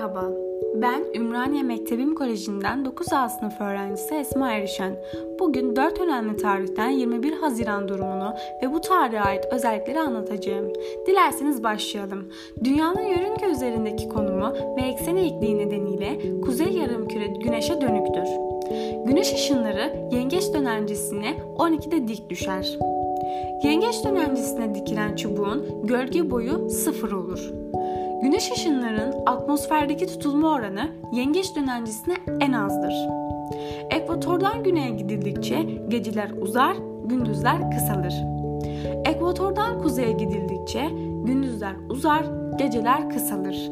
Merhaba, 0.00 0.30
ben 0.74 1.04
Ümraniye 1.14 1.62
Mektebim 1.62 2.14
Koleji'nden 2.14 2.84
9A 2.84 3.28
sınıf 3.28 3.60
öğrencisi 3.60 4.14
Esma 4.14 4.52
Erişen. 4.52 4.96
Bugün 5.38 5.76
4 5.76 6.00
önemli 6.00 6.36
tarihten 6.36 6.88
21 6.88 7.32
Haziran 7.32 7.88
durumunu 7.88 8.34
ve 8.62 8.72
bu 8.72 8.80
tarihe 8.80 9.20
ait 9.20 9.44
özellikleri 9.50 10.00
anlatacağım. 10.00 10.72
Dilerseniz 11.06 11.62
başlayalım. 11.62 12.28
Dünyanın 12.64 13.02
yörünge 13.02 13.46
üzerindeki 13.46 14.08
konumu 14.08 14.52
ve 14.76 14.82
eksen 14.82 15.16
eğikliği 15.16 15.58
nedeniyle 15.58 16.40
kuzey 16.40 16.72
yarımküre 16.72 17.26
güneşe 17.26 17.80
dönüktür. 17.80 18.28
Güneş 19.06 19.34
ışınları 19.34 20.08
yengeç 20.12 20.54
dönemcisine 20.54 21.36
12'de 21.56 22.08
dik 22.08 22.30
düşer. 22.30 22.78
Yengeç 23.64 24.04
dönemcisine 24.04 24.74
dikilen 24.74 25.16
çubuğun 25.16 25.86
gölge 25.86 26.30
boyu 26.30 26.70
sıfır 26.70 27.12
olur. 27.12 27.52
Güneş 28.22 28.52
ışınlarının 28.52 29.14
atmosferdeki 29.26 30.06
tutulma 30.06 30.48
oranı 30.54 30.88
yengeç 31.12 31.56
dönencisine 31.56 32.14
en 32.40 32.52
azdır. 32.52 32.94
Ekvatordan 33.90 34.62
güneye 34.62 34.90
gidildikçe 34.90 35.62
geceler 35.88 36.30
uzar, 36.30 36.76
gündüzler 37.04 37.70
kısalır. 37.70 38.14
Ekvatordan 39.04 39.78
kuzeye 39.82 40.12
gidildikçe 40.12 40.88
gündüzler 41.24 41.74
uzar, 41.88 42.24
geceler 42.58 43.10
kısalır. 43.10 43.70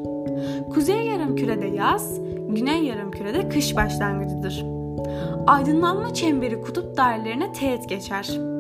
Kuzey 0.75 1.07
yarımkürede 1.07 1.67
yaz, 1.67 2.21
güney 2.49 2.85
yarımkürede 2.85 3.49
kış 3.49 3.77
başlangıcıdır. 3.77 4.65
Aydınlanma 5.47 6.15
çemberi 6.15 6.61
kutup 6.61 6.97
dairelerine 6.97 7.53
teğet 7.53 7.89
geçer. 7.89 8.58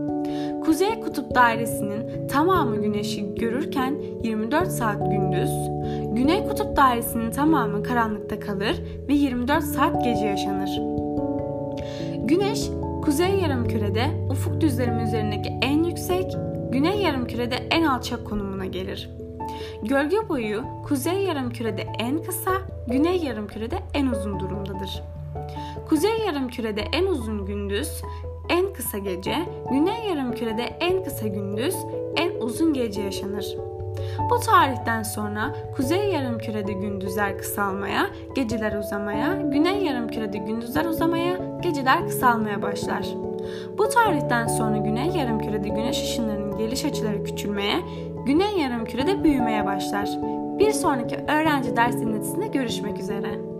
Kuzey 0.68 1.00
Kutup 1.00 1.34
Dairesi'nin 1.34 2.28
tamamı 2.28 2.76
güneşi 2.76 3.34
görürken 3.34 3.94
24 4.22 4.68
saat 4.68 5.10
gündüz, 5.10 5.50
Güney 6.14 6.48
Kutup 6.48 6.76
Dairesi'nin 6.76 7.30
tamamı 7.30 7.82
karanlıkta 7.82 8.40
kalır 8.40 8.82
ve 9.08 9.14
24 9.14 9.64
saat 9.64 10.04
gece 10.04 10.26
yaşanır. 10.26 10.80
Güneş, 12.24 12.68
kuzey 13.04 13.40
yarımkürede 13.40 14.26
ufuk 14.30 14.60
düzlemi 14.60 15.02
üzerindeki 15.02 15.48
en 15.62 15.84
yüksek, 15.84 16.36
güney 16.72 17.02
yarımkürede 17.02 17.56
en 17.70 17.82
alçak 17.82 18.26
konumuna 18.26 18.66
gelir. 18.66 19.10
Gölge 19.82 20.28
boyu 20.28 20.62
kuzey 20.88 21.24
yarımkürede 21.24 21.86
en 21.98 22.22
kısa, 22.22 22.52
güney 22.88 23.16
yarımkürede 23.16 23.76
en 23.94 24.06
uzun 24.06 24.40
durumdadır. 24.40 25.02
Kuzey 25.88 26.18
yarımkürede 26.26 26.80
en 26.92 27.06
uzun 27.06 27.46
gündüz, 27.46 28.02
en 28.48 28.72
kısa 28.72 28.98
gece, 28.98 29.34
güney 29.70 30.08
yarımkürede 30.08 30.62
en 30.62 31.04
kısa 31.04 31.26
gündüz, 31.26 31.74
en 32.16 32.40
uzun 32.40 32.72
gece 32.72 33.02
yaşanır. 33.02 33.56
Bu 34.30 34.40
tarihten 34.40 35.02
sonra 35.02 35.54
kuzey 35.76 36.10
yarımkürede 36.12 36.72
gündüzler 36.72 37.38
kısalmaya, 37.38 38.06
geceler 38.34 38.78
uzamaya, 38.78 39.34
güney 39.42 39.84
yarımkürede 39.84 40.38
gündüzler 40.38 40.84
uzamaya, 40.84 41.38
geceler 41.62 42.06
kısalmaya 42.06 42.62
başlar. 42.62 43.06
Bu 43.78 43.88
tarihten 43.88 44.46
sonra 44.46 44.76
güney 44.76 45.08
yarımkürede 45.08 45.68
güneş 45.68 46.02
ışınlarının 46.02 46.58
geliş 46.58 46.84
açıları 46.84 47.24
küçülmeye, 47.24 47.76
güney 48.26 48.58
yarımkürede 48.58 49.24
büyümeye 49.24 49.66
başlar. 49.66 50.08
Bir 50.58 50.72
sonraki 50.72 51.16
öğrenci 51.16 51.76
ders 51.76 52.00
dinletisinde 52.00 52.46
görüşmek 52.46 53.00
üzere. 53.00 53.57